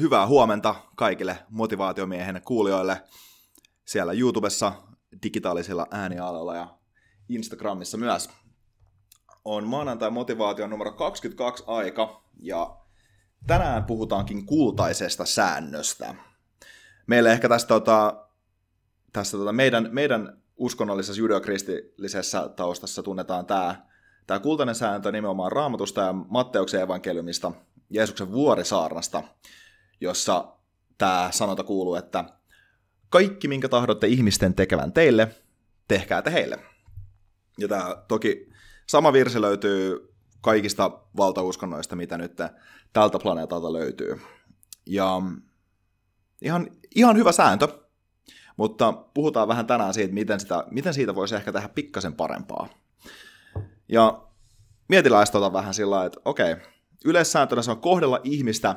[0.00, 3.02] hyvää huomenta kaikille motivaatiomiehen kuulijoille
[3.84, 4.72] siellä YouTubessa,
[5.22, 6.78] digitaalisilla äänialoilla ja
[7.28, 8.30] Instagramissa myös.
[9.44, 12.76] On maanantai motivaatio numero 22 aika ja
[13.46, 16.14] tänään puhutaankin kultaisesta säännöstä.
[17.06, 18.26] Meille ehkä tästä, tota,
[19.12, 23.88] tästä tota, meidän, meidän uskonnollisessa judeokristillisessä taustassa tunnetaan tämä
[24.28, 27.52] tämä kultainen sääntö nimenomaan raamatusta ja Matteuksen evankeliumista,
[27.90, 29.22] Jeesuksen vuorisaarnasta,
[30.00, 30.44] jossa
[30.98, 32.24] tämä sanota kuuluu, että
[33.10, 35.28] kaikki, minkä tahdotte ihmisten tekevän teille,
[35.88, 36.58] tehkää te heille.
[37.58, 38.50] Ja tämä toki
[38.86, 42.36] sama virsi löytyy kaikista valtauskonnoista, mitä nyt
[42.92, 44.20] tältä planeetalta löytyy.
[44.86, 45.22] Ja
[46.42, 47.68] ihan, ihan hyvä sääntö,
[48.56, 52.68] mutta puhutaan vähän tänään siitä, miten, sitä, miten siitä voisi ehkä tehdä pikkasen parempaa.
[53.88, 54.22] Ja
[54.88, 56.56] mietiläistä vähän sillä että okei,
[57.04, 58.76] yleissääntönä se on kohdella ihmistä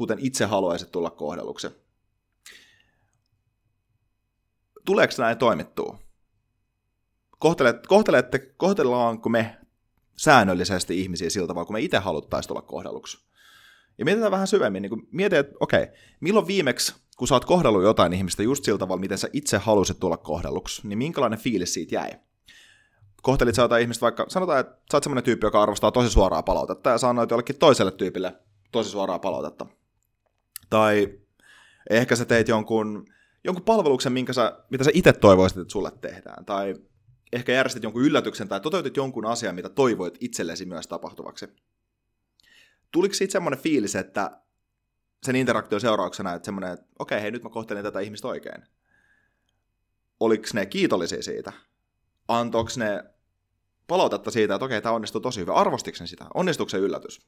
[0.00, 1.68] kuten itse haluaisit tulla kohdelluksi.
[4.84, 5.98] Tuleeko näin toimittua?
[7.38, 9.56] Kohtelet, kohtelette, kohtellaanko me
[10.16, 13.18] säännöllisesti ihmisiä siltä tavalla, kun me itse haluttaisiin tulla kohdelluksi?
[13.98, 15.86] Ja mietitään vähän syvemmin, niin mietit, että okei,
[16.20, 20.00] milloin viimeksi, kun sä oot kohdellut jotain ihmistä just sillä tavalla, miten sä itse halusit
[20.00, 22.10] tulla kohdelluksi, niin minkälainen fiilis siitä jäi?
[23.22, 26.42] Kohtelit sä jotain ihmistä, vaikka sanotaan, että sä oot semmoinen tyyppi, joka arvostaa tosi suoraa
[26.42, 28.34] palautetta, ja sanoit jollekin toiselle tyypille
[28.72, 29.66] tosi suoraa palautetta.
[30.70, 31.18] Tai
[31.90, 33.06] ehkä sä teit jonkun,
[33.44, 36.44] jonkun palveluksen, minkä sä, mitä sä itse toivoisit, että sulle tehdään.
[36.44, 36.74] Tai
[37.32, 41.48] ehkä järjestit jonkun yllätyksen tai toteutit jonkun asian, mitä toivoit itsellesi myös tapahtuvaksi.
[42.90, 44.40] Tuliko siitä semmoinen fiilis, että
[45.22, 48.62] sen interaktion seurauksena, että semmoinen, että okei, okay, hei, nyt mä kohtelen tätä ihmistä oikein.
[50.20, 51.52] Oliko ne kiitollisia siitä?
[52.28, 53.04] Antoiko ne
[53.86, 55.54] palautetta siitä, että okei, okay, tämä onnistui tosi hyvin.
[55.54, 56.26] Arvostiko ne sitä?
[56.34, 57.20] Onnistuiko se yllätys?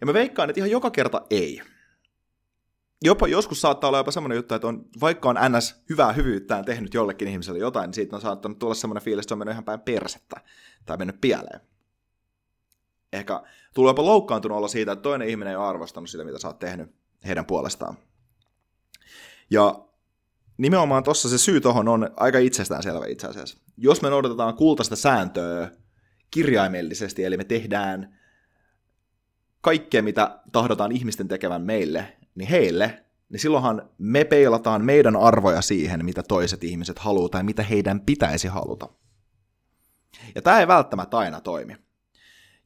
[0.00, 1.62] Ja mä veikkaan, että ihan joka kerta ei
[3.04, 5.82] jopa joskus saattaa olla jopa semmoinen juttu, että on, vaikka on ns.
[5.90, 9.34] hyvää hyvyyttään tehnyt jollekin ihmiselle jotain, niin siitä on saattanut tulla semmoinen fiilis, että se
[9.34, 10.40] on mennyt ihan päin persettä
[10.86, 11.60] tai mennyt pieleen.
[13.12, 13.42] Ehkä
[13.74, 16.58] tulee jopa loukkaantunut olla siitä, että toinen ihminen ei ole arvostanut sitä, mitä sä oot
[16.58, 16.94] tehnyt
[17.26, 17.98] heidän puolestaan.
[19.50, 19.84] Ja
[20.56, 23.58] nimenomaan tuossa se syy tuohon on aika itsestäänselvä itse asiassa.
[23.76, 25.70] Jos me noudatetaan kultaista sääntöä
[26.30, 28.18] kirjaimellisesti, eli me tehdään
[29.60, 36.04] kaikkea, mitä tahdotaan ihmisten tekevän meille, niin heille, niin silloinhan me peilataan meidän arvoja siihen,
[36.04, 38.88] mitä toiset ihmiset haluaa tai mitä heidän pitäisi haluta.
[40.34, 41.76] Ja tämä ei välttämättä aina toimi.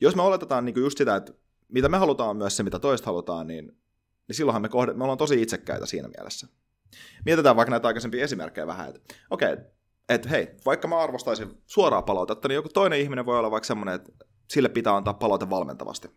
[0.01, 1.33] Jos me oletetaan niin just sitä, että
[1.69, 3.67] mitä me halutaan myös se, mitä toiset halutaan, niin,
[4.29, 6.47] niin silloinhan me, kohde, me ollaan tosi itsekkäitä siinä mielessä.
[7.27, 9.65] Mietitään vaikka näitä aikaisempia esimerkkejä vähän, että okei, okay,
[10.09, 13.95] että hei, vaikka mä arvostaisin suoraa palautetta, niin joku toinen ihminen voi olla vaikka semmoinen,
[13.95, 14.13] että
[14.51, 16.11] sille pitää antaa palaute valmentavasti.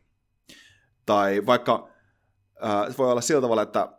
[1.06, 1.94] Tai vaikka
[2.63, 3.90] äh, voi olla sillä tavalla, että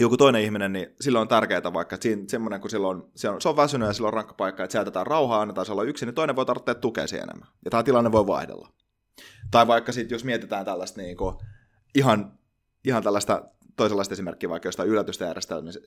[0.00, 3.40] joku toinen ihminen, niin silloin on tärkeää vaikka, että siinä, semmoinen, kun silloin, se on,
[3.40, 6.06] se on väsynyt ja silloin on rankka paikka, että sieltä rauhaa, annetaan se olla yksin,
[6.06, 7.48] niin toinen voi tarvitse tukea siihen enemmän.
[7.64, 8.68] Ja tämä tilanne voi vaihdella.
[9.50, 11.36] Tai vaikka sitten, jos mietitään tällaista niin kuin,
[11.94, 12.38] ihan,
[12.84, 13.42] ihan tällaista
[13.76, 15.34] toisenlaista esimerkkiä vaikka jostain yllätystä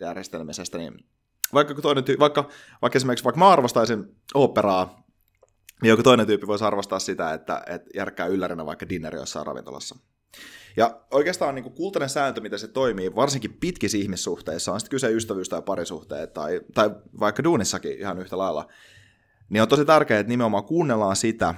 [0.01, 1.05] järjestelmisestä, niin
[1.53, 2.49] vaikka, toinen tyy- vaikka,
[2.81, 5.03] vaikka esimerkiksi vaikka mä arvostaisin operaa,
[5.81, 9.95] niin joku toinen tyyppi voisi arvostaa sitä, että, että järkkää yllärinä vaikka dinneri jossain ravintolassa.
[10.77, 15.09] Ja oikeastaan niin kuin kultainen sääntö, miten se toimii, varsinkin pitkissä ihmissuhteissa, on sitten kyse
[15.09, 16.89] ystävyys- tai parisuhteet, tai, tai
[17.19, 18.67] vaikka duunissakin ihan yhtä lailla,
[19.49, 21.55] niin on tosi tärkeää, että nimenomaan kuunnellaan sitä,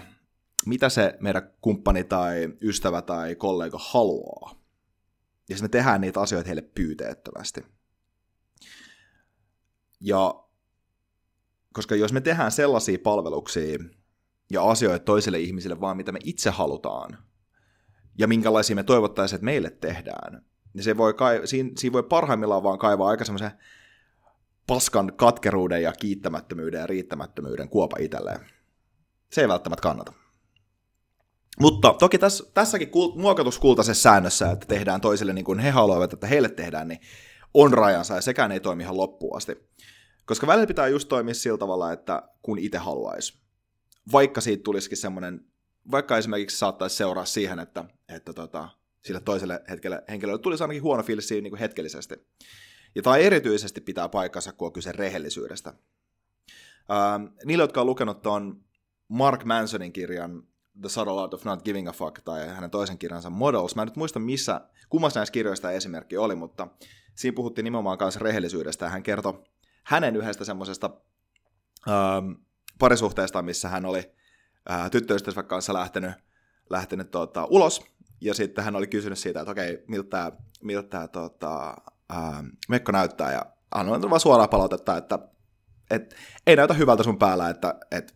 [0.66, 4.52] mitä se meidän kumppani tai ystävä tai kollega haluaa.
[5.50, 7.62] Ja sitten me tehdään niitä asioita heille pyyteettömästi.
[10.02, 10.44] Ja
[11.74, 13.80] koska jos me tehdään sellaisia palveluksia
[14.52, 17.18] ja asioita toiselle ihmiselle vaan mitä me itse halutaan,
[18.18, 20.42] ja minkälaisia me toivottaisiin, että meille tehdään,
[20.74, 23.52] niin se voi kai, siinä, siinä voi parhaimmillaan vaan kaivaa aika semmoisen
[24.68, 28.40] paskan katkeruuden ja kiittämättömyyden ja riittämättömyyden kuopa itselleen.
[29.32, 30.14] Se ei välttämättä kannata.
[31.60, 36.28] Mutta toki tässä, tässäkin kult, muokatuskultaisessa säännössä, että tehdään toisille niin kuin he haluavat, että
[36.28, 37.00] heille tehdään, niin
[37.54, 39.70] on rajansa ja sekään ei toimi ihan loppuun asti.
[40.26, 43.40] Koska välillä pitää just toimia sillä tavalla, että kun itse haluaisi.
[44.12, 45.46] Vaikka siitä tulisikin semmoinen,
[45.92, 48.70] vaikka esimerkiksi saattaisi seuraa siihen, että, että tota,
[49.06, 52.16] sille toiselle hetkelle, henkilölle tulisi ainakin huono fiilis niin kuin hetkellisesti.
[52.96, 55.74] Ja tai erityisesti pitää paikkansa, kun on kyse rehellisyydestä.
[56.92, 58.64] Ähm, niille, jotka on lukenut tuon
[59.08, 60.44] Mark Mansonin kirjan
[60.82, 63.76] The Subtle Art of Not Giving a Fuck tai hänen toisen kirjansa Models.
[63.76, 66.68] Mä en nyt muista, missä, kummassa näistä kirjoista esimerkki oli, mutta
[67.16, 69.44] siinä puhuttiin nimenomaan kanssa rehellisyydestä ja hän kertoi
[69.84, 70.90] hänen yhdestä semmoisesta
[71.88, 72.32] ähm,
[72.80, 74.17] parisuhteesta, missä hän oli
[74.72, 76.12] äh, tyttöystävänsä kanssa lähtenyt,
[76.70, 77.86] lähtenyt tuota, ulos
[78.22, 80.32] ja sitten hän oli kysynyt siitä, että okei, miltä tämä,
[80.64, 81.70] miltä tota,
[82.12, 85.20] äh, mekko näyttää ja annoin vaan suoraa palautetta, että
[85.92, 86.16] et,
[86.48, 88.16] ei näytä hyvältä sun päällä, että et,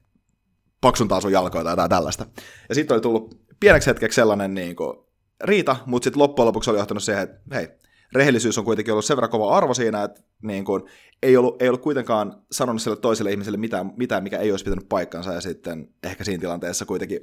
[0.81, 2.25] paksuntaa sun jalkoja tai tällaista.
[2.69, 4.97] Ja sitten oli tullut pieneksi hetkeksi sellainen niin kuin,
[5.43, 7.67] riita, mutta sitten loppujen lopuksi oli johtanut siihen, että hei,
[8.13, 10.83] rehellisyys on kuitenkin ollut sen verran kova arvo siinä, että niin kuin,
[11.23, 14.89] ei, ollut, ei ollut kuitenkaan sanonut sille toiselle ihmiselle mitään, mitään, mikä ei olisi pitänyt
[14.89, 17.21] paikkansa, ja sitten ehkä siinä tilanteessa kuitenkin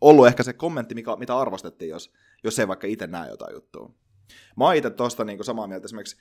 [0.00, 2.12] ollut ehkä se kommentti, mikä, mitä arvostettiin, jos,
[2.44, 3.94] jos ei vaikka itse näe jotain juttua.
[4.56, 6.16] Mä oon itse tosta niin samaa mieltä esimerkiksi,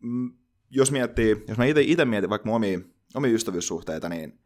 [0.00, 0.32] mm,
[0.70, 2.80] jos miettii, jos mä itse mietin vaikka mun omia,
[3.14, 4.38] omia ystävyyssuhteita, niin,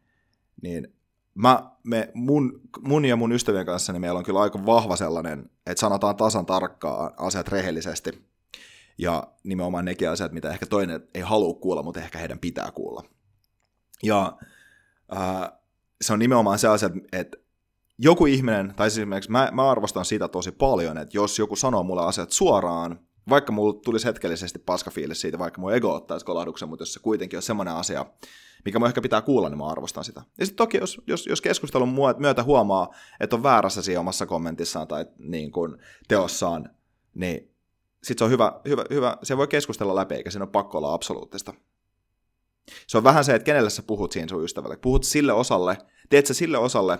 [0.61, 0.87] niin
[1.35, 5.49] mä, me, mun, mun ja mun ystävien kanssa niin meillä on kyllä aika vahva sellainen,
[5.65, 8.28] että sanotaan tasan tarkkaan asiat rehellisesti.
[8.99, 13.03] Ja nimenomaan nekin asiat, mitä ehkä toinen ei halua kuulla, mutta ehkä heidän pitää kuulla.
[14.03, 14.37] Ja
[15.17, 15.51] äh,
[16.01, 17.37] se on nimenomaan se asia, että
[17.97, 21.83] joku ihminen, tai siis esimerkiksi mä, mä arvostan sitä tosi paljon, että jos joku sanoo
[21.83, 22.99] mulle asiat suoraan,
[23.29, 27.37] vaikka mulla tulisi hetkellisesti paskafiilis siitä, vaikka mun ego ottaisi kolahduksen, mutta jos se kuitenkin
[27.37, 28.05] on semmoinen asia,
[28.65, 30.21] mikä mun ehkä pitää kuulla, niin mä arvostan sitä.
[30.39, 34.87] Ja sitten toki, jos, jos, jos keskustelun myötä huomaa, että on väärässä siinä omassa kommentissaan
[34.87, 36.69] tai niin kuin teossaan,
[37.13, 37.51] niin
[38.03, 40.93] sitten se on hyvä, hyvä, hyvä, se voi keskustella läpi, eikä siinä ole pakko olla
[40.93, 41.53] absoluuttista.
[42.87, 44.77] Se on vähän se, että kenelle sä puhut siinä sun ystävälle.
[44.77, 45.77] Puhut sille osalle,
[46.09, 46.99] teet sä sille osalle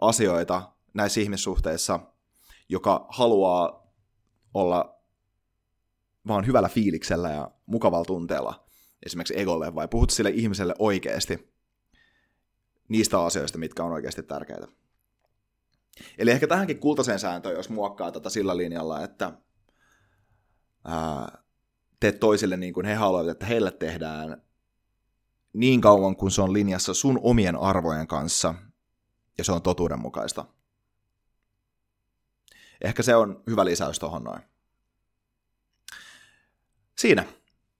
[0.00, 2.00] asioita näissä ihmissuhteissa,
[2.68, 3.92] joka haluaa
[4.54, 5.02] olla
[6.28, 8.64] vaan hyvällä fiiliksellä ja mukavalla tunteella
[9.06, 11.52] esimerkiksi egolle, vai puhut sille ihmiselle oikeasti
[12.88, 14.68] niistä asioista, mitkä on oikeasti tärkeitä.
[16.18, 19.32] Eli ehkä tähänkin kultaiseen sääntöön, jos muokkaa tätä sillä linjalla, että
[20.84, 21.42] ää,
[22.00, 24.42] teet toisille niin kuin he haluavat, että heille tehdään
[25.52, 28.54] niin kauan, kun se on linjassa sun omien arvojen kanssa,
[29.38, 30.44] ja se on totuudenmukaista.
[32.80, 34.42] Ehkä se on hyvä lisäys tuohon noin.
[36.98, 37.24] Siinä.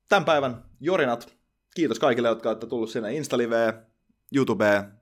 [0.08, 1.37] Tämän päivän jorinat.
[1.75, 3.87] Kiitos kaikille, jotka olette tullut sinne Instaliveen,
[4.34, 4.93] YouTubeen,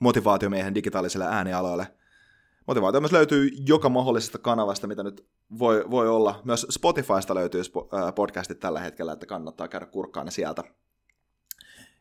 [0.00, 1.94] motivaatiomiehen digitaaliselle äänialoille.
[2.66, 6.40] Motivaatio myös löytyy joka mahdollisesta kanavasta, mitä nyt voi, voi olla.
[6.44, 7.62] Myös Spotifysta löytyy
[8.14, 10.64] podcastit tällä hetkellä, että kannattaa käydä kurkkaan ne sieltä.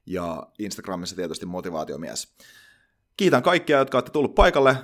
[0.06, 2.36] Ja Instagramissa tietysti motivaatiomies.
[3.18, 4.78] Kiitän kaikkia, jotka olette tullut paikalle.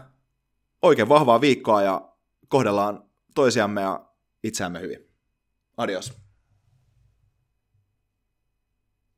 [0.82, 2.10] Oikein vahvaa viikkoa ja
[2.48, 4.06] kohdellaan toisiamme ja
[4.44, 5.10] itseämme hyvin.
[5.78, 6.25] Adios.